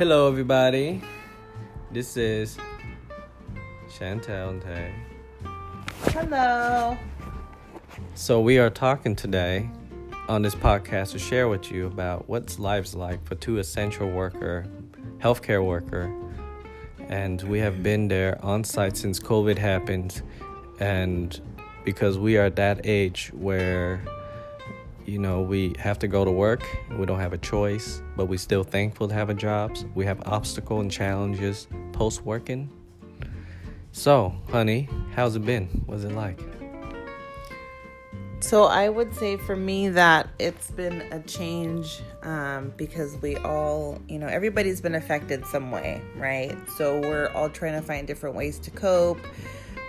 Hello, 0.00 0.28
everybody. 0.28 1.02
This 1.90 2.16
is 2.16 2.56
Chantel 3.90 4.48
and 4.48 4.62
Tay. 4.62 4.94
Hello. 6.04 6.96
So, 8.14 8.40
we 8.40 8.56
are 8.56 8.70
talking 8.70 9.14
today 9.14 9.68
on 10.26 10.40
this 10.40 10.54
podcast 10.54 11.12
to 11.12 11.18
share 11.18 11.50
with 11.50 11.70
you 11.70 11.86
about 11.86 12.30
what's 12.30 12.58
life's 12.58 12.94
like 12.94 13.22
for 13.26 13.34
two 13.34 13.58
essential 13.58 14.10
worker, 14.10 14.64
healthcare 15.18 15.62
worker, 15.62 16.10
and 17.10 17.42
we 17.42 17.58
have 17.58 17.82
been 17.82 18.08
there 18.08 18.42
on 18.42 18.64
site 18.64 18.96
since 18.96 19.20
COVID 19.20 19.58
happened, 19.58 20.22
and 20.78 21.38
because 21.84 22.18
we 22.18 22.38
are 22.38 22.46
at 22.46 22.56
that 22.56 22.86
age 22.86 23.32
where 23.34 24.02
you 25.10 25.18
know 25.18 25.42
we 25.42 25.74
have 25.78 25.98
to 25.98 26.08
go 26.08 26.24
to 26.24 26.30
work. 26.30 26.62
We 26.96 27.04
don't 27.04 27.18
have 27.18 27.32
a 27.32 27.38
choice 27.38 28.02
but 28.16 28.26
we're 28.26 28.38
still 28.38 28.62
thankful 28.62 29.08
to 29.08 29.14
have 29.14 29.30
a 29.30 29.34
jobs 29.34 29.84
we 29.94 30.04
have 30.04 30.22
obstacles 30.26 30.82
and 30.82 30.90
challenges 30.90 31.66
post 31.92 32.22
working 32.22 32.70
so 33.92 34.34
honey 34.48 34.88
how's 35.14 35.34
it 35.36 35.44
been? 35.44 35.66
What's 35.86 36.04
it 36.04 36.12
like? 36.12 36.40
So 38.42 38.64
I 38.64 38.88
would 38.88 39.14
say 39.14 39.36
for 39.36 39.54
me 39.54 39.90
that 39.90 40.30
it's 40.38 40.70
been 40.70 41.02
a 41.12 41.20
change 41.20 42.00
um, 42.22 42.72
because 42.76 43.16
we 43.18 43.36
all, 43.36 44.00
you 44.08 44.18
know, 44.18 44.28
everybody's 44.28 44.80
been 44.80 44.94
affected 44.94 45.44
some 45.44 45.70
way, 45.70 46.00
right? 46.16 46.56
So 46.78 47.00
we're 47.00 47.28
all 47.34 47.50
trying 47.50 47.78
to 47.78 47.86
find 47.86 48.06
different 48.06 48.34
ways 48.34 48.58
to 48.60 48.70
cope, 48.70 49.20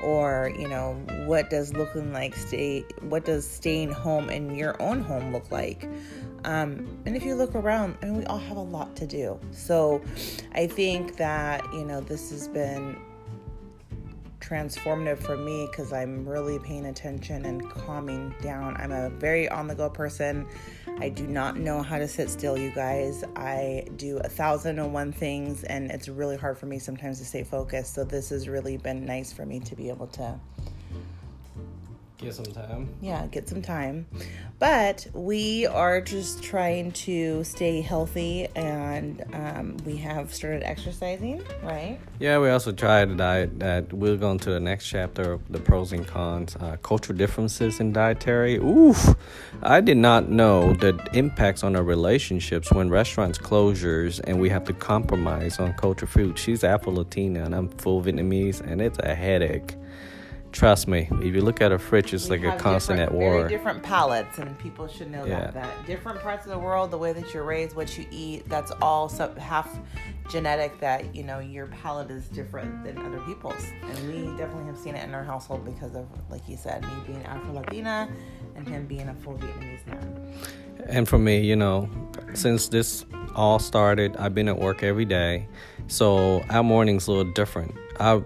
or 0.04 0.52
you 0.58 0.68
know, 0.68 0.94
what 1.26 1.50
does 1.50 1.73
looking 1.73 2.12
like 2.14 2.36
stay, 2.36 2.86
what 3.02 3.26
does 3.26 3.50
staying 3.50 3.91
home 3.91 4.30
in 4.30 4.55
your 4.55 4.82
own 4.82 5.02
home 5.02 5.32
look 5.32 5.50
like? 5.52 5.88
Um, 6.44 6.98
and 7.05 7.16
if 7.16 7.24
you 7.24 7.35
look 7.35 7.54
around, 7.54 7.98
I 8.02 8.05
mean, 8.05 8.18
we 8.18 8.26
all 8.26 8.40
have 8.40 8.57
a 8.57 8.62
lot 8.62 8.96
to 8.98 9.07
do. 9.07 9.40
So 9.52 10.02
I 10.54 10.68
think 10.68 11.18
that 11.18 11.63
you 11.74 11.85
know 11.85 12.02
this 12.02 12.32
has 12.32 12.48
been 12.48 12.98
transformative 14.52 15.18
for 15.20 15.38
me 15.38 15.66
because 15.71 15.94
I'm 15.94 16.27
really 16.27 16.60
paying 16.60 16.88
attention 16.88 17.46
and 17.46 17.70
calming 17.70 18.35
down. 18.41 18.76
I'm 18.77 18.91
a 18.91 19.10
very 19.10 19.48
on 19.48 19.68
the 19.68 19.76
go 19.76 19.90
person. 19.90 20.46
I 20.99 21.07
do 21.07 21.26
not 21.26 21.57
know 21.57 21.82
how 21.82 21.98
to 21.98 22.07
sit 22.07 22.30
still, 22.30 22.57
you 22.57 22.70
guys. 22.72 23.24
I 23.38 23.85
do 23.96 24.18
a 24.18 24.27
thousand 24.27 24.79
and 24.79 24.94
one 24.94 25.13
things, 25.13 25.63
and 25.63 25.90
it's 25.90 26.10
really 26.10 26.35
hard 26.35 26.57
for 26.57 26.66
me 26.66 26.79
sometimes 26.79 27.20
to 27.20 27.26
stay 27.26 27.44
focused. 27.44 27.94
So, 27.94 28.04
this 28.04 28.29
has 28.29 28.49
really 28.49 28.76
been 28.76 29.05
nice 29.05 29.32
for 29.32 29.46
me 29.46 29.62
to 29.62 29.76
be 29.76 29.88
able 29.90 30.07
to 30.07 30.38
get 32.22 32.34
some 32.36 32.46
time. 32.46 32.90
Yeah, 33.02 33.26
get 33.27 33.50
some 33.50 33.62
time. 33.62 34.05
But 34.60 35.08
we 35.14 35.66
are 35.66 36.00
just 36.02 36.44
trying 36.44 36.91
to 36.91 37.44
stay 37.44 37.82
healthy, 37.82 38.48
and 38.55 39.24
um, 39.34 39.78
we 39.86 39.98
have 39.98 40.34
started 40.34 40.63
exercising, 40.63 41.41
right? 41.63 42.00
yeah 42.20 42.38
we 42.38 42.50
also 42.50 42.72
tried 42.72 43.10
a 43.10 43.16
diet 43.16 43.60
that. 43.60 43.91
We'll 43.91 44.18
go 44.18 44.32
into 44.32 44.52
the 44.52 44.60
next 44.60 44.88
chapter 44.88 45.34
of 45.34 45.41
the 45.52 45.60
pros 45.60 45.91
and 45.91 46.08
cons 46.08 46.55
uh, 46.58 46.78
cultural 46.84 47.18
differences 47.18 47.80
in 47.80 47.91
dietary. 47.94 48.58
Oof. 48.58 49.16
I 49.63 49.82
did 49.82 49.98
not 49.98 50.30
know 50.30 50.74
the 50.74 50.94
impacts 51.13 51.63
on 51.63 51.76
our 51.76 51.84
relationships 51.84 52.72
when 52.72 52.90
restaurants 52.90 53.38
closures 53.38 54.20
and 54.24 54.40
we 54.40 54.50
have 54.50 54.63
to 54.66 54.74
compromise 54.74 55.60
on 55.60 55.74
culture 55.74 56.08
food. 56.08 56.38
She's 56.38 56.63
afro-latina 56.63 57.44
and 57.44 57.56
i'm 57.56 57.70
full 57.70 58.02
vietnamese 58.02 58.62
and 58.62 58.82
it's 58.82 59.00
a 59.00 59.16
headache 59.16 59.76
trust 60.52 60.88
me 60.88 61.07
if 61.21 61.34
you 61.34 61.41
look 61.41 61.62
at 61.62 61.71
a 61.71 61.80
fridge 61.80 62.13
it's 62.13 62.30
We 62.30 62.38
like 62.38 62.54
a 62.54 62.57
constant 62.57 62.99
at 62.99 63.13
war 63.13 63.38
Very 63.40 63.49
different 63.49 63.84
palates, 63.84 64.38
and 64.38 64.57
people 64.59 64.88
should 64.88 65.09
know 65.12 65.25
Yeah. 65.25 65.40
that. 65.40 65.53
That 65.53 65.85
different 65.85 66.19
parts 66.22 66.46
of 66.46 66.52
the 66.52 66.59
world, 66.59 66.91
the 66.91 66.97
way 66.97 67.13
that 67.13 67.34
you're 67.34 67.44
raised, 67.44 67.75
what 67.75 67.97
you 67.97 68.06
eat, 68.12 68.47
that's 68.50 68.72
all 68.81 69.07
sub, 69.09 69.38
half 69.38 69.79
genetic. 70.29 70.79
That 70.79 71.16
you 71.16 71.23
know 71.23 71.39
your 71.39 71.67
palate 71.67 72.12
is 72.12 72.28
different 72.29 72.84
than 72.84 72.97
other 72.97 73.19
people's, 73.22 73.63
and 73.84 74.07
we 74.07 74.25
definitely 74.38 74.66
have 74.66 74.78
seen 74.78 74.95
it 74.95 75.03
in 75.03 75.13
our 75.13 75.23
household 75.23 75.66
because 75.66 75.95
of, 75.95 76.06
like 76.29 76.47
you 76.47 76.57
said, 76.57 76.83
me 76.83 76.89
being 77.07 77.23
Afro 77.25 77.53
Latina 77.53 78.09
and 78.56 78.68
him 78.68 78.85
being 78.85 79.07
a 79.09 79.13
full 79.16 79.38
Vietnamese 79.38 79.85
man. 79.88 80.33
And 80.88 81.07
for 81.07 81.18
me, 81.18 81.39
you 81.41 81.56
know, 81.56 81.89
since 82.33 82.68
this 82.68 83.06
all 83.35 83.59
started, 83.59 84.18
I've 84.18 84.33
been 84.35 84.47
at 84.50 84.57
work 84.57 84.83
every 84.83 85.06
day. 85.06 85.47
So 85.88 86.44
our 86.50 86.63
morning's 86.63 87.07
a 87.07 87.12
little 87.12 87.31
different. 87.33 87.75
I 88.01 88.19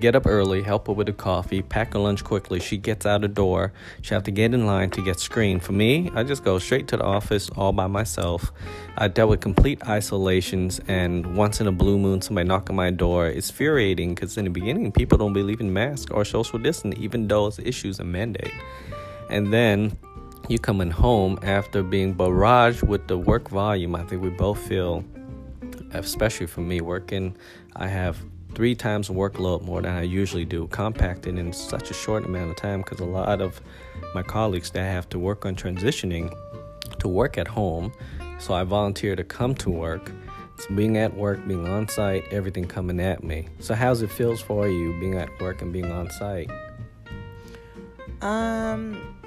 get 0.00 0.16
up 0.16 0.26
early, 0.26 0.62
help 0.62 0.86
her 0.86 0.94
with 0.94 1.06
the 1.06 1.12
coffee, 1.12 1.60
pack 1.60 1.92
her 1.92 1.98
lunch 1.98 2.24
quickly. 2.24 2.60
She 2.60 2.78
gets 2.78 3.04
out 3.04 3.20
the 3.20 3.28
door. 3.28 3.74
She 4.00 4.14
have 4.14 4.22
to 4.24 4.30
get 4.30 4.54
in 4.54 4.64
line 4.64 4.88
to 4.90 5.02
get 5.02 5.20
screened. 5.20 5.62
For 5.62 5.72
me, 5.72 6.10
I 6.14 6.22
just 6.22 6.42
go 6.42 6.58
straight 6.58 6.88
to 6.88 6.96
the 6.96 7.04
office 7.04 7.50
all 7.50 7.72
by 7.72 7.86
myself. 7.88 8.50
I 8.96 9.08
dealt 9.08 9.28
with 9.28 9.40
complete 9.40 9.86
isolations, 9.86 10.80
and 10.88 11.36
once 11.36 11.60
in 11.60 11.66
a 11.66 11.72
blue 11.72 11.98
moon, 11.98 12.22
somebody 12.22 12.48
knock 12.48 12.70
on 12.70 12.76
my 12.76 12.90
door. 12.90 13.26
It's 13.26 13.50
infuriating 13.50 14.14
because 14.14 14.38
in 14.38 14.44
the 14.46 14.50
beginning, 14.50 14.90
people 14.92 15.18
don't 15.18 15.34
believe 15.34 15.60
in 15.60 15.74
masks 15.74 16.10
or 16.10 16.24
social 16.24 16.58
distancing, 16.58 17.00
even 17.02 17.28
though 17.28 17.48
it's 17.48 17.58
issues 17.58 18.00
and 18.00 18.10
mandate. 18.10 18.54
And 19.28 19.52
then 19.52 19.98
you 20.48 20.58
coming 20.58 20.90
home 20.90 21.38
after 21.42 21.82
being 21.82 22.14
barraged 22.14 22.82
with 22.82 23.06
the 23.08 23.18
work 23.18 23.50
volume. 23.50 23.94
I 23.94 24.04
think 24.04 24.22
we 24.22 24.30
both 24.30 24.58
feel, 24.66 25.04
especially 25.92 26.46
for 26.46 26.62
me, 26.62 26.80
working, 26.80 27.36
I 27.76 27.88
have 27.88 28.16
three 28.54 28.74
times 28.74 29.08
workload 29.08 29.62
more 29.62 29.82
than 29.82 29.94
I 29.94 30.02
usually 30.02 30.44
do, 30.44 30.66
compacted 30.68 31.38
in 31.38 31.52
such 31.52 31.90
a 31.90 31.94
short 31.94 32.24
amount 32.24 32.50
of 32.50 32.56
time 32.56 32.82
because 32.82 33.00
a 33.00 33.04
lot 33.04 33.40
of 33.40 33.60
my 34.14 34.22
colleagues 34.22 34.70
that 34.70 34.84
have 34.84 35.08
to 35.10 35.18
work 35.18 35.46
on 35.46 35.54
transitioning 35.54 36.34
to 36.98 37.08
work 37.08 37.38
at 37.38 37.48
home. 37.48 37.92
So 38.38 38.54
I 38.54 38.64
volunteer 38.64 39.16
to 39.16 39.24
come 39.24 39.54
to 39.56 39.70
work. 39.70 40.12
So 40.58 40.74
being 40.74 40.96
at 40.96 41.14
work, 41.14 41.46
being 41.46 41.66
on 41.68 41.88
site, 41.88 42.24
everything 42.32 42.66
coming 42.66 43.00
at 43.00 43.22
me. 43.22 43.48
So 43.60 43.74
how's 43.74 44.02
it 44.02 44.10
feels 44.10 44.40
for 44.40 44.68
you 44.68 44.98
being 44.98 45.14
at 45.14 45.28
work 45.40 45.62
and 45.62 45.72
being 45.72 45.90
on 45.92 46.10
site? 46.10 46.50
Um. 48.20 49.17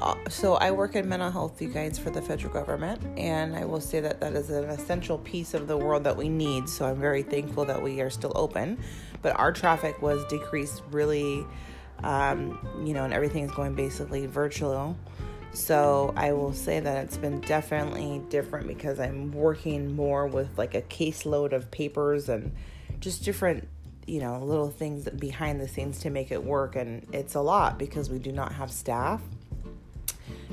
Uh, 0.00 0.16
So 0.28 0.54
I 0.54 0.70
work 0.70 0.96
in 0.96 1.08
mental 1.08 1.30
health, 1.30 1.60
you 1.60 1.68
guys, 1.68 1.98
for 1.98 2.10
the 2.10 2.22
federal 2.22 2.52
government, 2.52 3.02
and 3.18 3.54
I 3.54 3.64
will 3.64 3.80
say 3.80 4.00
that 4.00 4.20
that 4.20 4.34
is 4.34 4.50
an 4.50 4.64
essential 4.64 5.18
piece 5.18 5.54
of 5.54 5.68
the 5.68 5.76
world 5.76 6.04
that 6.04 6.16
we 6.16 6.28
need. 6.28 6.68
So 6.68 6.86
I'm 6.86 7.00
very 7.00 7.22
thankful 7.22 7.64
that 7.66 7.82
we 7.82 8.00
are 8.00 8.10
still 8.10 8.32
open, 8.34 8.78
but 9.22 9.38
our 9.38 9.52
traffic 9.52 10.00
was 10.02 10.24
decreased 10.26 10.82
really, 10.90 11.44
um, 12.02 12.58
you 12.84 12.94
know, 12.94 13.04
and 13.04 13.12
everything 13.12 13.44
is 13.44 13.50
going 13.52 13.74
basically 13.74 14.26
virtual. 14.26 14.96
So 15.52 16.14
I 16.16 16.32
will 16.32 16.52
say 16.52 16.78
that 16.80 17.04
it's 17.04 17.16
been 17.16 17.40
definitely 17.40 18.22
different 18.28 18.68
because 18.68 19.00
I'm 19.00 19.32
working 19.32 19.94
more 19.96 20.26
with 20.26 20.56
like 20.56 20.74
a 20.74 20.82
caseload 20.82 21.52
of 21.52 21.70
papers 21.70 22.28
and 22.28 22.52
just 23.00 23.24
different 23.24 23.66
you 24.06 24.20
know 24.20 24.42
little 24.42 24.70
things 24.70 25.08
behind 25.08 25.60
the 25.60 25.68
scenes 25.68 26.00
to 26.00 26.10
make 26.10 26.32
it 26.32 26.42
work 26.42 26.74
and 26.74 27.06
it's 27.12 27.34
a 27.34 27.40
lot 27.40 27.78
because 27.78 28.10
we 28.10 28.18
do 28.18 28.32
not 28.32 28.52
have 28.52 28.70
staff 28.70 29.20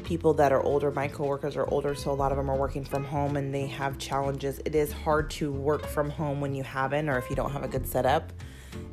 people 0.07 0.34
that 0.34 0.53
are 0.53 0.63
older 0.63 0.90
my 0.90 1.06
coworkers 1.06 1.57
are 1.57 1.69
older 1.69 1.94
so 1.94 2.12
a 2.12 2.13
lot 2.13 2.31
of 2.31 2.38
them 2.38 2.50
are 2.50 2.56
working 2.56 2.85
from 2.85 3.03
home 3.03 3.35
and 3.35 3.53
they 3.53 3.68
have 3.68 3.97
challenges. 3.97 4.62
It 4.63 4.73
is 4.73 4.90
hard 4.90 5.29
to 5.31 5.51
work 5.51 5.85
from 5.85 6.09
home 6.09 6.40
when 6.40 6.56
you 6.56 6.63
haven't 6.63 7.09
or 7.09 7.18
if 7.18 7.29
you 7.29 7.35
don't 7.35 7.51
have 7.51 7.63
a 7.63 7.68
good 7.68 7.85
setup. 7.85 8.31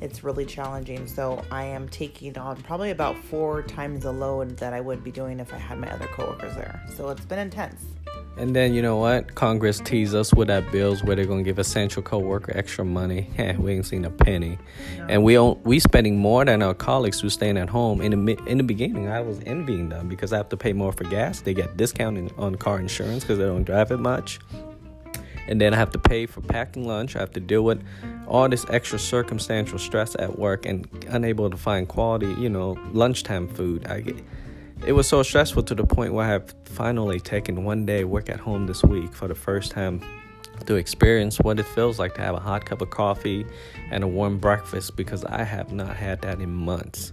It's 0.01 0.25
really 0.25 0.45
challenging 0.45 1.07
so 1.07 1.41
i 1.53 1.63
am 1.63 1.89
taking 1.89 2.37
on 2.37 2.57
probably 2.63 2.91
about 2.91 3.17
four 3.17 3.63
times 3.63 4.03
the 4.03 4.13
load 4.13 4.57
that 4.57 4.73
i 4.73 4.81
would 4.81 5.05
be 5.05 5.13
doing 5.13 5.39
if 5.39 5.55
i 5.55 5.59
had 5.59 5.79
my 5.79 5.89
other 5.93 6.09
coworkers 6.09 6.57
there. 6.57 6.83
So 6.97 7.11
it's 7.11 7.25
been 7.25 7.39
intense 7.39 7.85
And 8.37 8.55
then 8.55 8.75
you 8.75 8.83
know 8.83 8.97
what? 8.97 9.37
Congress 9.37 9.79
teased 9.79 10.15
us 10.15 10.35
with 10.35 10.49
that 10.49 10.71
bills 10.73 11.05
where 11.05 11.15
they're 11.15 11.25
gonna 11.25 11.45
give 11.45 11.61
essential 11.61 12.03
co-worker 12.03 12.53
extra 12.57 12.85
money. 12.85 13.31
we 13.59 13.75
ain't 13.75 13.87
seen 13.87 14.05
a 14.05 14.11
penny, 14.11 14.59
and 15.09 15.23
we 15.23 15.35
don't, 15.35 15.65
we 15.65 15.79
spending 15.79 16.19
more 16.19 16.45
than 16.45 16.61
our 16.61 16.75
colleagues 16.75 17.21
who 17.21 17.31
staying 17.31 17.57
at 17.57 17.69
home. 17.69 18.01
In 18.01 18.25
the 18.25 18.37
in 18.47 18.59
the 18.59 18.65
beginning, 18.65 19.09
I 19.09 19.21
was 19.21 19.41
envying 19.47 19.89
them 19.89 20.09
because 20.09 20.33
I 20.33 20.37
have 20.37 20.49
to 20.49 20.57
pay 20.57 20.73
more 20.73 20.93
for 20.93 21.05
gas. 21.05 21.43
They 21.43 21.55
get 21.55 21.77
discounted 21.77 22.33
on 22.37 22.57
car 22.57 22.81
insurance 22.81 23.23
because 23.23 23.39
they 23.39 23.45
don't 23.45 23.63
drive 23.63 23.93
it 23.93 24.01
much, 24.01 24.41
and 25.47 25.61
then 25.61 25.73
I 25.73 25.77
have 25.77 25.91
to 25.93 25.99
pay 26.01 26.27
for 26.27 26.41
packing 26.41 26.89
lunch. 26.89 27.15
I 27.15 27.21
have 27.21 27.33
to 27.33 27.41
deal 27.41 27.63
with 27.63 27.85
all 28.27 28.49
this 28.49 28.67
extra 28.69 28.99
circumstantial 28.99 29.79
stress 29.79 30.17
at 30.19 30.39
work 30.41 30.67
and 30.67 30.89
unable 31.09 31.51
to 31.51 31.57
find 31.57 31.87
quality, 31.87 32.35
you 32.35 32.49
know, 32.49 32.77
lunchtime 32.93 33.47
food. 33.47 33.87
I 33.87 34.01
get 34.01 34.17
it 34.87 34.93
was 34.93 35.09
so 35.09 35.23
stressful 35.23 35.63
to 35.63 35.75
the 35.75 35.85
point 35.85 36.13
where 36.13 36.27
I 36.27 36.29
have 36.29 36.55
finally 36.65 37.19
taken 37.19 37.65
one 37.65 37.87
day 37.87 38.05
work 38.05 38.29
at 38.29 38.39
home 38.39 38.67
this 38.67 38.83
week 38.83 39.15
for 39.15 39.29
the 39.29 39.35
first 39.35 39.73
time 39.73 40.03
to 40.67 40.75
experience 40.75 41.39
what 41.39 41.59
it 41.59 41.67
feels 41.67 41.99
like 41.99 42.15
to 42.15 42.21
have 42.21 42.35
a 42.35 42.41
hot 42.41 42.67
cup 42.67 42.81
of 42.83 42.91
coffee 42.91 43.47
and 43.91 44.05
a 44.05 44.07
warm 44.07 44.39
breakfast 44.39 44.97
because 44.97 45.25
I 45.25 45.43
have 45.43 45.73
not 45.73 45.97
had 45.97 46.21
that 46.23 46.41
in 46.41 46.51
months. 46.51 47.13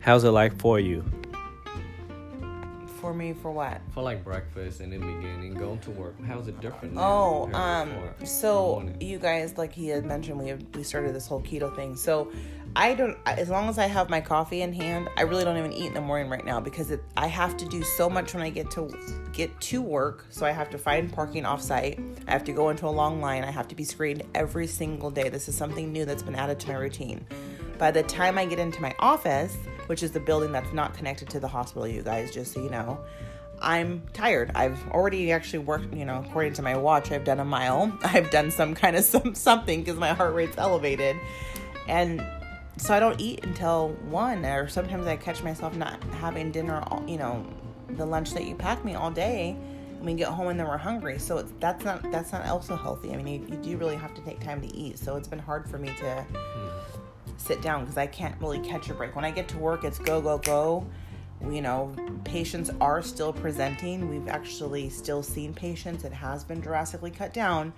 How's 0.00 0.24
it 0.24 0.30
like 0.30 0.58
for 0.58 0.80
you? 0.80 1.04
for 3.06 3.14
me 3.14 3.32
for 3.32 3.52
what 3.52 3.80
For 3.94 4.02
like 4.02 4.24
breakfast 4.24 4.80
and 4.80 4.92
in 4.92 5.00
the 5.00 5.06
beginning, 5.06 5.54
going 5.54 5.78
to 5.80 5.92
work. 5.92 6.16
How's 6.26 6.48
it 6.48 6.60
different? 6.60 6.94
Oh, 6.96 7.48
um, 7.52 7.92
so 8.24 8.90
you 9.00 9.20
guys, 9.20 9.56
like 9.56 9.72
he 9.72 9.86
had 9.86 10.04
mentioned, 10.04 10.40
we 10.40 10.48
have, 10.48 10.60
we 10.74 10.82
started 10.82 11.14
this 11.14 11.28
whole 11.28 11.40
keto 11.40 11.74
thing. 11.76 11.94
So 11.94 12.32
I 12.78 12.92
don't. 12.92 13.16
As 13.24 13.48
long 13.48 13.70
as 13.70 13.78
I 13.78 13.86
have 13.86 14.10
my 14.10 14.20
coffee 14.20 14.60
in 14.60 14.70
hand, 14.70 15.08
I 15.16 15.22
really 15.22 15.44
don't 15.44 15.56
even 15.56 15.72
eat 15.72 15.86
in 15.86 15.94
the 15.94 16.02
morning 16.02 16.28
right 16.28 16.44
now 16.44 16.60
because 16.60 16.90
it, 16.90 17.02
I 17.16 17.26
have 17.26 17.56
to 17.56 17.64
do 17.64 17.82
so 17.82 18.10
much 18.10 18.34
when 18.34 18.42
I 18.42 18.50
get 18.50 18.70
to 18.72 18.92
get 19.32 19.58
to 19.62 19.80
work. 19.80 20.26
So 20.28 20.44
I 20.44 20.50
have 20.50 20.68
to 20.70 20.78
find 20.78 21.10
parking 21.10 21.44
offsite. 21.44 21.98
I 22.28 22.30
have 22.30 22.44
to 22.44 22.52
go 22.52 22.68
into 22.68 22.86
a 22.86 22.90
long 22.92 23.22
line. 23.22 23.44
I 23.44 23.50
have 23.50 23.66
to 23.68 23.74
be 23.74 23.82
screened 23.82 24.24
every 24.34 24.66
single 24.66 25.10
day. 25.10 25.30
This 25.30 25.48
is 25.48 25.56
something 25.56 25.90
new 25.90 26.04
that's 26.04 26.22
been 26.22 26.34
added 26.34 26.60
to 26.60 26.68
my 26.68 26.74
routine. 26.74 27.26
By 27.78 27.92
the 27.92 28.02
time 28.02 28.36
I 28.36 28.44
get 28.44 28.58
into 28.58 28.82
my 28.82 28.94
office, 28.98 29.56
which 29.86 30.02
is 30.02 30.10
the 30.10 30.20
building 30.20 30.52
that's 30.52 30.74
not 30.74 30.92
connected 30.92 31.30
to 31.30 31.40
the 31.40 31.48
hospital, 31.48 31.88
you 31.88 32.02
guys, 32.02 32.30
just 32.30 32.52
so 32.52 32.62
you 32.62 32.68
know, 32.68 33.00
I'm 33.62 34.02
tired. 34.12 34.52
I've 34.54 34.86
already 34.90 35.32
actually 35.32 35.60
worked, 35.60 35.94
you 35.94 36.04
know, 36.04 36.22
according 36.26 36.52
to 36.54 36.62
my 36.62 36.76
watch, 36.76 37.10
I've 37.10 37.24
done 37.24 37.40
a 37.40 37.44
mile. 37.44 37.90
I've 38.04 38.30
done 38.30 38.50
some 38.50 38.74
kind 38.74 38.96
of 38.96 39.04
some 39.04 39.34
something 39.34 39.80
because 39.80 39.96
my 39.96 40.12
heart 40.12 40.34
rate's 40.34 40.58
elevated. 40.58 41.16
And 41.88 42.20
so 42.76 42.94
I 42.94 43.00
don't 43.00 43.20
eat 43.20 43.44
until 43.44 43.88
one, 44.08 44.44
or 44.44 44.68
sometimes 44.68 45.06
I 45.06 45.16
catch 45.16 45.42
myself 45.42 45.74
not 45.74 46.02
having 46.20 46.52
dinner. 46.52 46.82
All, 46.88 47.02
you 47.08 47.16
know, 47.16 47.44
the 47.90 48.04
lunch 48.04 48.32
that 48.34 48.44
you 48.44 48.54
pack 48.54 48.84
me 48.84 48.94
all 48.94 49.10
day. 49.10 49.56
And 49.96 50.04
we 50.04 50.12
get 50.12 50.28
home 50.28 50.48
and 50.48 50.60
then 50.60 50.68
we're 50.68 50.76
hungry. 50.76 51.18
So 51.18 51.38
it's, 51.38 51.52
that's 51.58 51.84
not 51.84 52.10
that's 52.12 52.32
not 52.32 52.46
also 52.46 52.76
healthy. 52.76 53.14
I 53.14 53.16
mean, 53.16 53.42
you, 53.42 53.56
you 53.56 53.62
do 53.62 53.76
really 53.78 53.96
have 53.96 54.14
to 54.14 54.20
take 54.20 54.40
time 54.40 54.60
to 54.60 54.76
eat. 54.76 54.98
So 54.98 55.16
it's 55.16 55.28
been 55.28 55.38
hard 55.38 55.68
for 55.68 55.78
me 55.78 55.88
to 56.00 56.26
sit 57.38 57.62
down 57.62 57.80
because 57.80 57.96
I 57.96 58.06
can't 58.06 58.38
really 58.40 58.58
catch 58.58 58.90
a 58.90 58.94
break. 58.94 59.16
When 59.16 59.24
I 59.24 59.30
get 59.30 59.48
to 59.48 59.58
work, 59.58 59.84
it's 59.84 59.98
go 59.98 60.20
go 60.20 60.38
go. 60.38 60.86
You 61.48 61.62
know, 61.62 61.94
patients 62.24 62.70
are 62.80 63.02
still 63.02 63.32
presenting. 63.32 64.08
We've 64.08 64.28
actually 64.28 64.90
still 64.90 65.22
seen 65.22 65.54
patients. 65.54 66.04
It 66.04 66.12
has 66.12 66.44
been 66.44 66.60
drastically 66.60 67.10
cut 67.10 67.32
down 67.32 67.72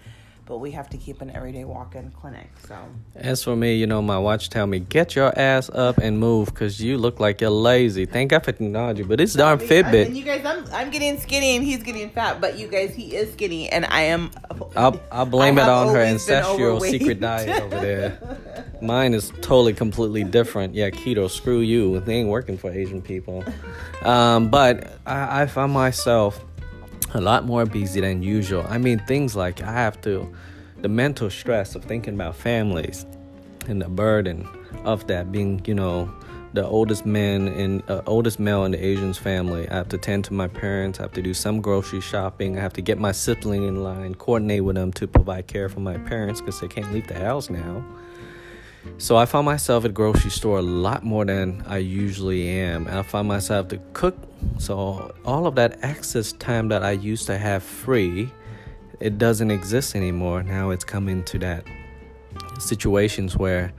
but 0.49 0.59
we 0.59 0.71
have 0.71 0.89
to 0.89 0.97
keep 0.97 1.21
an 1.21 1.31
everyday 1.31 1.65
walk-in 1.65 2.11
clinic. 2.11 2.49
So 2.67 2.75
as 3.15 3.45
for 3.45 3.55
me, 3.55 3.77
you 3.77 3.87
know, 3.87 4.01
my 4.01 4.19
watch 4.19 4.49
tell 4.49 4.67
me 4.67 4.79
get 4.81 5.15
your 5.15 5.39
ass 5.39 5.69
up 5.69 5.99
and 5.99 6.19
move 6.19 6.47
because 6.47 6.81
you 6.81 6.97
look 6.97 7.21
like 7.21 7.43
you're 7.43 7.51
lazy. 7.51 8.07
Thank 8.07 8.31
God 8.31 8.45
for 8.45 8.53
technology, 8.53 9.03
but 9.03 9.21
it's 9.21 9.35
darn 9.35 9.59
Fitbit. 9.59 10.07
And 10.07 10.17
you 10.17 10.25
guys, 10.25 10.45
I'm 10.47 10.65
I'm 10.73 10.91
getting 10.91 11.19
skinny 11.21 11.57
and 11.57 11.65
he's 11.65 11.83
getting 11.83 12.09
fat, 12.09 12.41
but 12.41 12.59
you 12.59 12.67
guys, 12.67 12.95
he 12.95 13.15
is 13.15 13.31
skinny 13.35 13.69
and 13.69 13.85
I 13.85 14.03
am. 14.03 14.31
I'll, 14.75 15.01
I'll 15.13 15.27
blame 15.27 15.59
I 15.59 15.63
it 15.63 15.69
on 15.69 15.95
her 15.95 16.01
ancestral 16.01 16.81
secret 16.81 17.21
diet 17.21 17.63
over 17.63 17.81
there. 17.81 18.19
Mine 18.81 19.13
is 19.13 19.31
totally 19.43 19.75
completely 19.75 20.25
different. 20.25 20.75
Yeah, 20.75 20.89
keto. 20.89 21.29
Screw 21.29 21.61
you. 21.61 22.01
They 22.01 22.15
ain't 22.15 22.29
working 22.29 22.57
for 22.57 22.71
Asian 22.71 23.03
people. 23.03 23.45
Um, 24.03 24.49
but 24.49 24.99
I, 25.05 25.43
I 25.43 25.47
find 25.47 25.73
myself 25.73 26.43
a 27.15 27.21
lot 27.21 27.45
more 27.45 27.65
busy 27.65 28.01
than 28.01 28.23
usual. 28.23 28.65
I 28.69 28.79
mean, 28.79 28.99
things 29.01 29.35
like 29.35 29.63
I 29.63 29.73
have 29.73 30.01
to, 30.03 30.33
the 30.81 30.89
mental 30.89 31.31
stress 31.31 31.75
of 31.75 31.85
thinking 31.85 32.15
about 32.15 32.37
families 32.37 33.07
and 33.67 33.81
the 33.81 33.89
burden 33.89 34.49
of 34.85 35.07
that 35.07 35.33
being, 35.33 35.63
you 35.67 35.75
know, 35.75 36.13
the 36.55 36.67
oldest 36.67 37.05
man 37.05 37.49
and 37.49 37.83
uh, 37.91 38.03
oldest 38.07 38.39
male 38.39 38.65
in 38.65 38.73
the 38.73 38.85
Asian's 38.85 39.19
family. 39.19 39.69
I 39.69 39.75
have 39.75 39.89
to 39.91 39.99
tend 39.99 40.25
to 40.27 40.33
my 40.33 40.49
parents. 40.49 40.99
I 40.99 41.03
have 41.03 41.13
to 41.13 41.23
do 41.23 41.35
some 41.35 41.61
grocery 41.61 42.01
shopping. 42.01 42.59
I 42.59 42.61
have 42.61 42.73
to 42.75 42.83
get 42.83 42.99
my 42.99 43.13
sibling 43.13 43.65
in 43.65 43.83
line, 43.83 44.15
coordinate 44.15 44.65
with 44.65 44.77
them 44.77 44.93
to 44.93 45.07
provide 45.07 45.47
care 45.47 45.69
for 45.69 45.81
my 45.81 45.99
parents 45.99 46.41
because 46.41 46.61
they 46.61 46.69
can't 46.69 46.93
leave 46.93 47.07
the 47.07 47.19
house 47.19 47.51
now. 47.51 47.85
So 48.97 49.17
I 49.17 49.27
found 49.27 49.45
myself 49.45 49.85
at 49.85 49.95
grocery 49.95 50.31
store 50.31 50.59
a 50.59 50.63
lot 50.63 51.05
more 51.05 51.25
than 51.25 51.63
I 51.67 51.79
usually 51.79 52.49
am. 52.49 52.87
And 52.87 52.99
I 52.99 53.03
found 53.03 53.29
myself 53.29 53.69
to 53.69 53.79
cook. 53.93 54.17
So 54.59 55.15
all 55.25 55.47
of 55.47 55.55
that 55.57 55.79
excess 55.83 56.33
time 56.33 56.69
that 56.69 56.83
I 56.83 56.93
used 56.93 57.27
to 57.27 57.39
have 57.39 57.63
free, 57.63 58.31
it 59.01 59.19
doesn't 59.19 59.51
exist 59.51 59.95
anymore. 59.95 60.43
Now 60.43 60.71
it's 60.71 60.85
coming 60.85 61.23
to 61.25 61.39
that 61.41 61.65
situations 62.59 63.37
where 63.37 63.73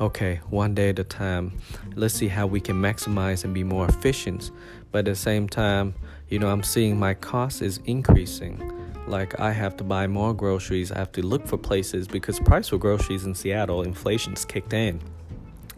okay, 0.00 0.40
one 0.50 0.74
day 0.74 0.88
at 0.90 0.98
a 0.98 1.04
time, 1.04 1.52
let's 1.94 2.14
see 2.14 2.28
how 2.28 2.46
we 2.46 2.60
can 2.60 2.76
maximize 2.76 3.44
and 3.44 3.54
be 3.54 3.62
more 3.62 3.86
efficient. 3.86 4.50
But 4.90 5.00
at 5.00 5.04
the 5.06 5.14
same 5.14 5.48
time, 5.48 5.94
you 6.28 6.38
know, 6.38 6.48
I'm 6.48 6.62
seeing 6.62 6.98
my 6.98 7.14
cost 7.14 7.62
is 7.62 7.78
increasing. 7.84 8.73
Like 9.06 9.38
I 9.38 9.52
have 9.52 9.76
to 9.78 9.84
buy 9.84 10.06
more 10.06 10.32
groceries. 10.32 10.90
I 10.90 10.98
have 10.98 11.12
to 11.12 11.22
look 11.22 11.46
for 11.46 11.58
places 11.58 12.08
because 12.08 12.40
price 12.40 12.68
for 12.68 12.78
groceries 12.78 13.24
in 13.24 13.34
Seattle, 13.34 13.82
inflation's 13.82 14.44
kicked 14.44 14.72
in. 14.72 15.00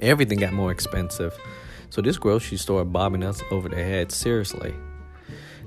Everything 0.01 0.39
got 0.39 0.53
more 0.53 0.71
expensive. 0.71 1.37
So 1.91 2.03
this 2.03 2.19
grocery 2.19 2.59
store 2.59 2.85
bobbing 2.85 3.23
us 3.23 3.43
over 3.51 3.69
the 3.69 3.77
head, 3.77 4.13
seriously. 4.13 4.75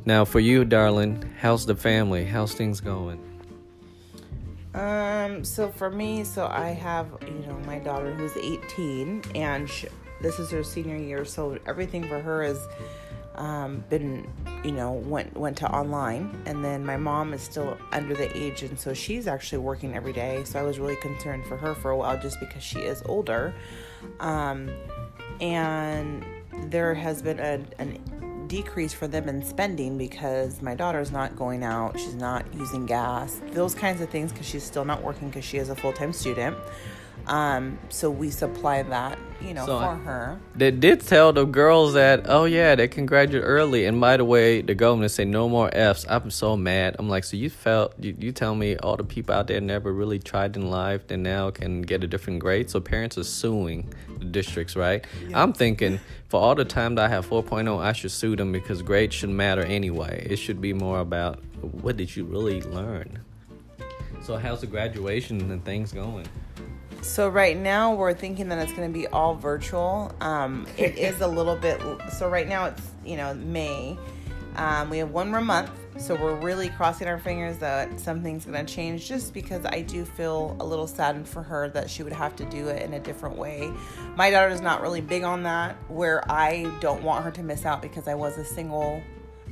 Now 0.06 0.25
for 0.25 0.39
you, 0.39 0.63
darling, 0.63 1.33
how's 1.39 1.65
the 1.65 1.75
family? 1.75 2.25
How's 2.25 2.53
things 2.53 2.79
going? 2.79 3.25
Um, 4.73 5.44
so 5.44 5.69
for 5.69 5.89
me, 5.89 6.23
so 6.23 6.47
I 6.47 6.69
have, 6.69 7.07
you 7.23 7.45
know, 7.47 7.59
my 7.65 7.79
daughter 7.79 8.13
who's 8.13 8.38
18 8.38 9.23
and 9.35 9.69
she, 9.69 9.88
this 10.21 10.39
is 10.39 10.51
her 10.51 10.63
senior 10.63 10.97
year, 10.97 11.25
so 11.25 11.57
everything 11.65 12.07
for 12.07 12.19
her 12.19 12.44
is 12.44 12.59
um, 13.39 13.83
been 13.89 14.27
you 14.63 14.71
know 14.71 14.91
went 14.91 15.36
went 15.36 15.57
to 15.57 15.71
online. 15.71 16.39
And 16.45 16.63
then 16.63 16.86
my 16.86 16.97
mom 16.97 17.33
is 17.33 17.41
still 17.41 17.77
under 17.91 18.13
the 18.13 18.36
age 18.38 18.62
and 18.62 18.80
so 18.80 18.94
she's 18.94 19.27
actually 19.27 19.59
working 19.59 19.95
every 19.95 20.13
day. 20.13 20.44
So 20.44 20.59
i 20.59 20.63
was 20.63 20.77
really 20.77 20.97
concerned 20.97 21.45
for 21.45 21.57
her 21.57 21.74
for 21.74 21.91
a 21.91 21.97
while 21.97 22.19
just 22.19 22.39
because 22.39 22.62
she 22.62 22.80
is 22.80 23.01
older. 23.06 23.53
Um, 24.19 24.69
and 25.41 26.24
there 26.65 26.94
has 26.94 27.21
been 27.21 27.39
a, 27.39 27.62
a 27.80 27.86
decrease 28.47 28.94
for 28.94 29.07
them 29.07 29.30
in 29.30 29.44
spending 29.44 29.97
because 29.97 30.62
my 30.62 30.75
daughter's 30.75 31.12
not 31.12 31.35
going 31.35 31.63
out. 31.63 31.97
She's 31.97 32.15
not 32.15 32.45
using 32.53 32.85
gas. 32.85 33.39
Those 33.51 33.74
kinds 33.74 34.01
of 34.01 34.09
things 34.09 34.31
because 34.31 34.47
she's 34.47 34.63
still 34.63 34.85
not 34.85 35.01
working 35.01 35.30
because 35.30 35.45
she 35.45 35.57
is 35.57 35.69
a 35.69 35.75
full-time 35.75 36.12
student 36.12 36.57
um, 37.27 37.77
so 37.89 38.10
we 38.10 38.30
supply 38.30 38.83
that, 38.83 39.18
you 39.42 39.54
know, 39.54 39.66
so 39.66 39.80
for 39.80 39.95
her. 39.95 40.39
They 40.56 40.71
did 40.71 41.01
tell 41.01 41.31
the 41.31 41.45
girls 41.45 41.94
that, 41.94 42.25
oh 42.27 42.45
yeah, 42.45 42.75
they 42.75 42.88
can 42.88 43.06
graduate 43.06 43.44
early. 43.45 43.86
And 43.86 44.01
by 44.01 44.18
the 44.18 44.25
way, 44.25 44.62
the 44.62 44.75
government 44.75 45.12
say 45.12 45.25
no 45.25 45.48
more 45.48 45.69
Fs. 45.74 46.06
I'm 46.10 46.31
so 46.31 46.57
mad. 46.57 46.95
I'm 46.98 47.10
like, 47.10 47.24
so 47.24 47.38
you 47.38 47.50
felt 47.50 47.94
you, 48.00 48.16
you 48.18 48.31
tell 48.31 48.56
me 48.56 48.77
all 48.77 48.98
the 48.98 49.04
people 49.04 49.36
out 49.36 49.48
there 49.48 49.62
never 49.62 49.94
really 49.94 50.19
tried 50.19 50.56
in 50.56 50.69
life 50.69 51.10
and 51.10 51.24
now 51.24 51.51
can 51.51 51.81
get 51.81 52.04
a 52.04 52.07
different 52.07 52.39
grade. 52.39 52.69
So 52.69 52.80
parents 52.80 53.18
are 53.18 53.24
suing 53.24 53.94
the 54.18 54.25
districts, 54.25 54.75
right? 54.75 55.06
Yeah. 55.27 55.42
I'm 55.42 55.54
thinking 55.54 56.00
for 56.30 56.39
all 56.39 56.56
the 56.56 56.66
time 56.66 56.95
that 56.95 57.06
I 57.06 57.10
have 57.10 57.27
4.0, 57.27 57.80
I 57.80 57.94
should 57.94 58.12
sue 58.12 58.36
them 58.36 58.51
because 58.51 58.81
grades 58.81 59.16
shouldn't 59.16 59.38
matter 59.38 59.63
anyway. 59.63 60.25
It 60.30 60.38
should 60.38 60.62
be 60.62 60.74
more 60.74 61.00
about 61.00 61.39
what 61.62 61.98
did 61.98 62.16
you 62.16 62.25
really 62.25 62.62
learn. 62.62 63.19
So 64.21 64.38
how's 64.38 64.62
the 64.62 64.68
graduation 64.68 65.51
and 65.51 65.63
things 65.63 65.92
going? 65.92 66.27
So 67.01 67.29
right 67.29 67.57
now 67.57 67.93
we're 67.93 68.13
thinking 68.13 68.49
that 68.49 68.59
it's 68.59 68.73
going 68.73 68.91
to 68.91 68.97
be 68.97 69.07
all 69.07 69.35
virtual. 69.35 70.11
Um, 70.21 70.67
it 70.77 70.97
is 70.97 71.21
a 71.21 71.27
little 71.27 71.55
bit. 71.55 71.81
So 72.17 72.29
right 72.29 72.47
now 72.47 72.65
it's 72.65 72.81
you 73.05 73.17
know 73.17 73.33
May. 73.33 73.97
Um, 74.55 74.89
we 74.89 74.97
have 74.97 75.11
one 75.11 75.31
more 75.31 75.41
month, 75.41 75.71
so 75.97 76.15
we're 76.15 76.35
really 76.35 76.69
crossing 76.69 77.07
our 77.07 77.18
fingers 77.18 77.57
that 77.59 77.99
something's 77.99 78.45
going 78.45 78.65
to 78.65 78.73
change. 78.73 79.07
Just 79.07 79.33
because 79.33 79.65
I 79.65 79.81
do 79.81 80.03
feel 80.03 80.57
a 80.59 80.65
little 80.65 80.87
saddened 80.87 81.29
for 81.29 81.41
her 81.44 81.69
that 81.69 81.89
she 81.89 82.03
would 82.03 82.13
have 82.13 82.35
to 82.37 82.45
do 82.45 82.68
it 82.68 82.81
in 82.81 82.94
a 82.94 82.99
different 82.99 83.37
way. 83.37 83.71
My 84.15 84.29
daughter 84.31 84.49
is 84.49 84.59
not 84.59 84.81
really 84.81 85.01
big 85.01 85.23
on 85.23 85.44
that. 85.44 85.77
Where 85.89 86.29
I 86.29 86.69
don't 86.81 87.03
want 87.03 87.23
her 87.23 87.31
to 87.31 87.44
miss 87.44 87.65
out 87.65 87.81
because 87.81 88.07
I 88.07 88.15
was 88.15 88.37
a 88.37 88.44
single 88.44 89.01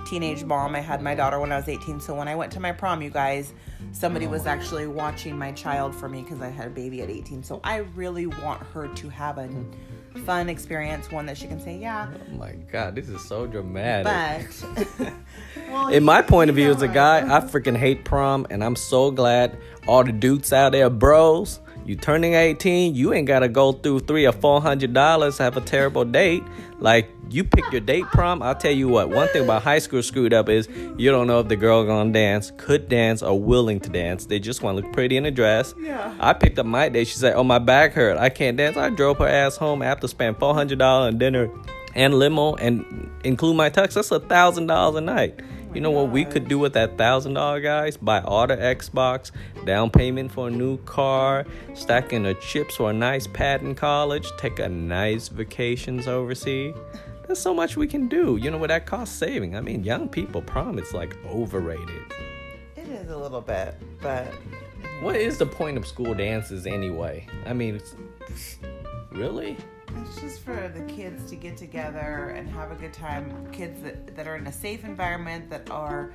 teenage 0.05 0.43
mom. 0.43 0.75
I 0.75 0.79
had 0.79 1.01
my 1.01 1.15
daughter 1.15 1.39
when 1.39 1.51
I 1.51 1.57
was 1.57 1.67
18. 1.67 1.99
So 1.99 2.15
when 2.15 2.27
I 2.27 2.35
went 2.35 2.51
to 2.53 2.59
my 2.59 2.71
prom, 2.71 3.01
you 3.01 3.09
guys, 3.09 3.53
somebody 3.91 4.25
oh, 4.25 4.29
was 4.29 4.45
actually 4.45 4.87
watching 4.87 5.37
my 5.37 5.51
child 5.51 5.95
for 5.95 6.09
me 6.09 6.21
because 6.21 6.41
I 6.41 6.49
had 6.49 6.67
a 6.67 6.69
baby 6.71 7.01
at 7.01 7.09
18. 7.09 7.43
So 7.43 7.59
I 7.63 7.77
really 7.95 8.27
want 8.27 8.61
her 8.73 8.87
to 8.87 9.09
have 9.09 9.37
a 9.37 9.47
mm-hmm. 9.47 10.25
fun 10.25 10.49
experience, 10.49 11.11
one 11.11 11.25
that 11.25 11.37
she 11.37 11.47
can 11.47 11.59
say, 11.59 11.77
yeah. 11.77 12.09
Oh 12.13 12.37
my 12.37 12.53
God, 12.71 12.95
this 12.95 13.09
is 13.09 13.21
so 13.27 13.47
dramatic. 13.47 14.49
But, 14.97 15.13
well, 15.69 15.87
in 15.89 16.03
my 16.03 16.21
point 16.21 16.49
of 16.49 16.55
view 16.55 16.69
as 16.69 16.81
a 16.81 16.87
guy, 16.87 17.19
I 17.19 17.41
freaking 17.41 17.77
hate 17.77 18.05
prom, 18.05 18.47
and 18.49 18.63
I'm 18.63 18.75
so 18.75 19.11
glad 19.11 19.57
all 19.87 20.03
the 20.03 20.11
dudes 20.11 20.53
out 20.53 20.71
there, 20.71 20.89
bros, 20.89 21.59
you 21.87 21.95
turning 21.95 22.33
18, 22.33 22.95
you 22.95 23.13
ain't 23.13 23.27
gotta 23.27 23.47
go 23.47 23.71
through 23.71 24.01
three 24.01 24.25
or 24.25 24.33
four 24.33 24.61
hundred 24.61 24.93
dollars 24.93 25.37
have 25.37 25.55
a 25.55 25.61
terrible 25.61 26.03
date. 26.03 26.43
Like 26.79 27.09
you 27.29 27.45
pick 27.45 27.71
your 27.71 27.79
date 27.79 28.03
prom. 28.07 28.41
I'll 28.41 28.55
tell 28.55 28.73
you 28.73 28.89
what. 28.89 29.09
One 29.09 29.29
thing 29.29 29.45
about 29.45 29.63
high 29.63 29.79
school 29.79 30.03
screwed 30.03 30.33
up 30.33 30.49
is 30.49 30.67
you 30.97 31.09
don't 31.09 31.27
know 31.27 31.39
if 31.39 31.47
the 31.47 31.55
girl 31.55 31.85
gonna 31.85 32.11
dance, 32.11 32.51
could 32.57 32.89
dance, 32.89 33.23
or 33.23 33.39
willing 33.39 33.79
to 33.79 33.89
dance. 33.89 34.25
They 34.25 34.37
just 34.37 34.61
want 34.61 34.77
to 34.77 34.83
look 34.83 34.93
pretty 34.93 35.15
in 35.15 35.25
a 35.25 35.31
dress. 35.31 35.73
Yeah. 35.79 36.13
I 36.19 36.33
picked 36.33 36.59
up 36.59 36.65
my 36.65 36.89
date. 36.89 37.07
She 37.07 37.15
said, 37.15 37.35
"Oh, 37.35 37.43
my 37.45 37.59
back 37.59 37.93
hurt. 37.93 38.17
I 38.17 38.29
can't 38.29 38.57
dance." 38.57 38.75
I 38.75 38.89
drove 38.89 39.17
her 39.19 39.27
ass 39.27 39.55
home 39.55 39.81
after 39.81 40.09
spending 40.09 40.37
four 40.37 40.53
hundred 40.53 40.79
dollars 40.79 41.13
on 41.13 41.19
dinner 41.19 41.49
and 41.95 42.13
limo 42.13 42.55
and 42.55 43.09
include 43.23 43.55
my 43.55 43.69
tux. 43.69 43.93
That's 43.93 44.11
a 44.11 44.19
thousand 44.19 44.67
dollars 44.67 44.97
a 44.97 45.01
night. 45.01 45.39
You 45.73 45.81
know 45.81 45.91
what 45.91 46.09
we 46.09 46.25
could 46.25 46.47
do 46.47 46.57
with 46.57 46.73
that 46.73 46.97
thousand 46.97 47.33
dollar 47.33 47.59
guys? 47.59 47.97
Buy 47.97 48.21
all 48.21 48.47
the 48.47 48.55
Xbox, 48.57 49.31
down 49.65 49.89
payment 49.89 50.31
for 50.31 50.47
a 50.47 50.51
new 50.51 50.77
car, 50.79 51.45
stacking 51.75 52.23
the 52.23 52.33
chips 52.35 52.75
for 52.77 52.89
a 52.89 52.93
nice 52.93 53.27
pad 53.27 53.61
in 53.61 53.75
college, 53.75 54.29
take 54.37 54.59
a 54.59 54.69
nice 54.69 55.27
vacations 55.27 56.07
overseas. 56.07 56.75
There's 57.25 57.39
so 57.39 57.53
much 57.53 57.75
we 57.75 57.87
can 57.87 58.07
do. 58.07 58.37
You 58.37 58.49
know 58.49 58.57
what 58.57 58.69
that 58.69 58.85
cost 58.85 59.19
saving? 59.19 59.55
I 59.55 59.61
mean, 59.61 59.83
young 59.83 60.07
people 60.07 60.41
prom 60.41 60.79
it's 60.79 60.93
like 60.93 61.15
overrated. 61.25 62.13
It 62.77 62.87
is 62.87 63.09
a 63.09 63.17
little 63.17 63.41
bit, 63.41 63.75
but 64.01 64.33
what 65.01 65.17
is 65.17 65.37
the 65.37 65.45
point 65.45 65.77
of 65.77 65.85
school 65.85 66.13
dances 66.13 66.65
anyway? 66.65 67.27
I 67.45 67.53
mean, 67.53 67.81
Really? 69.11 69.57
It's 69.95 70.19
just 70.21 70.41
for 70.41 70.71
the 70.75 70.81
kids 70.83 71.29
to 71.29 71.35
get 71.35 71.57
together 71.57 72.33
and 72.35 72.47
have 72.49 72.71
a 72.71 72.75
good 72.75 72.93
time. 72.93 73.49
Kids 73.51 73.81
that, 73.81 74.15
that 74.15 74.27
are 74.27 74.35
in 74.35 74.47
a 74.47 74.51
safe 74.51 74.83
environment, 74.83 75.49
that 75.49 75.69
are, 75.71 76.11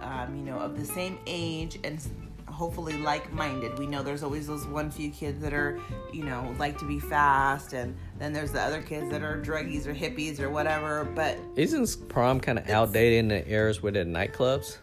um, 0.00 0.36
you 0.36 0.44
know, 0.44 0.58
of 0.58 0.78
the 0.78 0.84
same 0.84 1.18
age 1.26 1.78
and 1.84 2.00
hopefully 2.46 2.96
like-minded. 2.98 3.78
We 3.78 3.86
know 3.86 4.02
there's 4.02 4.22
always 4.22 4.46
those 4.46 4.66
one 4.66 4.90
few 4.90 5.10
kids 5.10 5.42
that 5.42 5.52
are, 5.52 5.80
you 6.12 6.24
know, 6.24 6.54
like 6.58 6.78
to 6.78 6.84
be 6.86 7.00
fast, 7.00 7.72
and 7.72 7.96
then 8.18 8.32
there's 8.32 8.52
the 8.52 8.60
other 8.60 8.80
kids 8.80 9.10
that 9.10 9.22
are 9.22 9.42
druggies 9.42 9.86
or 9.86 9.94
hippies 9.94 10.40
or 10.40 10.48
whatever. 10.48 11.04
But 11.04 11.36
Isn't 11.56 12.08
prom 12.08 12.40
kind 12.40 12.58
of 12.58 12.68
outdated 12.70 13.18
in 13.18 13.28
the 13.28 13.48
eras 13.48 13.82
with 13.82 13.94
the 13.94 14.04
nightclubs? 14.04 14.78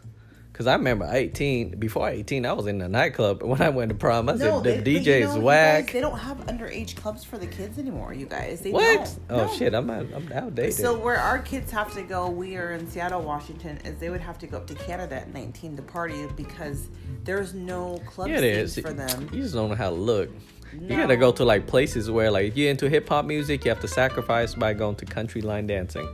Because 0.52 0.68
I 0.68 0.74
remember 0.74 1.08
18, 1.10 1.78
before 1.80 2.10
18, 2.10 2.46
I 2.46 2.52
was 2.54 2.68
in 2.68 2.78
the 2.80 2.90
nightclub. 2.90 3.42
When 3.42 3.62
I 3.62 3.70
went 3.70 3.90
to 3.90 3.96
prom, 3.96 4.28
I 4.28 4.38
said, 4.38 4.64
the 4.64 4.74
DJ's 4.82 5.06
you 5.08 5.20
know, 5.22 5.40
whack. 5.40 5.86
guys, 5.86 5.94
they 5.94 6.02
don't 6.02 6.18
have 6.20 6.38
underage 6.48 6.96
clubs 6.98 7.24
for 7.24 7.38
the 7.38 7.48
kids 7.48 7.80
anymore. 7.80 8.14
You 8.14 8.26
guys, 8.26 8.60
they 8.60 8.72
what? 8.72 8.82
don't. 8.98 9.20
Oh, 9.30 9.38
No. 9.46 9.54
shit, 9.54 9.74
I'm, 9.74 9.90
I'm 9.90 10.32
outdated. 10.34 10.74
So 10.74 10.98
where 11.00 11.18
our 11.18 11.40
kids 11.40 11.72
have 11.72 11.94
to 11.94 12.02
go, 12.02 12.30
we 12.30 12.58
are 12.58 12.72
in 12.74 12.86
Seattle, 12.90 13.22
Washington, 13.22 13.78
is 13.86 13.98
they 13.98 14.10
would 14.10 14.20
have 14.22 14.38
to 14.40 14.48
go 14.48 14.58
up 14.58 14.68
to 14.68 14.76
Canada 14.76 15.16
at 15.16 15.34
19 15.34 15.78
to 15.78 15.82
party 15.82 16.26
because 16.36 16.90
there's 17.24 17.54
no 17.54 18.00
club 18.06 18.28
yeah, 18.28 18.38
it 18.38 18.44
is. 18.44 18.78
for 18.78 18.92
them. 18.94 19.30
You 19.32 19.42
just 19.44 19.54
don't 19.54 19.70
know 19.70 19.76
how 19.76 19.90
to 19.90 19.96
look. 19.96 20.30
You 20.74 20.88
gotta 20.96 21.18
go 21.18 21.32
to 21.34 21.44
like 21.44 21.68
places 21.68 22.10
where, 22.10 22.32
like, 22.32 22.46
if 22.48 22.58
you're 22.58 22.72
into 22.72 22.90
hip 22.90 23.08
hop 23.10 23.26
music, 23.26 23.66
you 23.66 23.70
have 23.70 23.82
to 23.82 23.90
sacrifice 23.90 24.56
by 24.56 24.74
going 24.74 24.96
to 24.98 25.06
country 25.06 25.42
line 25.42 25.68
dancing. 25.68 26.08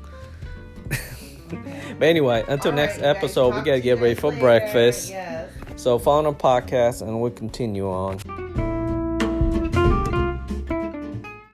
But 1.50 2.06
anyway, 2.06 2.44
until 2.48 2.72
next 2.72 2.98
guys, 2.98 3.18
episode, 3.18 3.50
we 3.56 3.62
gotta 3.62 3.78
to 3.78 3.82
get 3.82 4.00
ready 4.00 4.16
for 4.16 4.30
later. 4.30 4.42
breakfast. 4.42 5.10
Yes. 5.10 5.50
So 5.76 6.00
follow 6.00 6.32
the 6.32 6.38
podcast 6.38 7.02
and 7.02 7.22
we'll 7.22 7.32
continue 7.32 7.88
on. 7.88 8.20